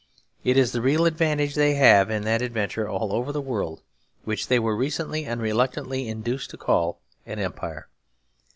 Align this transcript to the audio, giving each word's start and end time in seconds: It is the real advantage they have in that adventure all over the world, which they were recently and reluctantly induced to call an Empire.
It 0.43 0.57
is 0.57 0.71
the 0.71 0.81
real 0.81 1.05
advantage 1.05 1.53
they 1.53 1.75
have 1.75 2.09
in 2.09 2.23
that 2.23 2.41
adventure 2.41 2.89
all 2.89 3.13
over 3.13 3.31
the 3.31 3.39
world, 3.39 3.83
which 4.23 4.47
they 4.47 4.57
were 4.57 4.75
recently 4.75 5.25
and 5.25 5.39
reluctantly 5.39 6.07
induced 6.07 6.49
to 6.49 6.57
call 6.57 6.99
an 7.27 7.37
Empire. 7.37 7.87